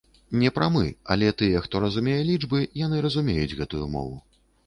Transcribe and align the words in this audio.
Не 0.43 0.51
прамы, 0.53 0.81
але 1.15 1.27
тыя, 1.41 1.61
хто 1.65 1.81
разумее 1.83 2.17
лічбы, 2.31 2.63
яны 2.85 3.05
разумеюць 3.09 3.55
гэтую 3.63 3.85
мову. 3.97 4.17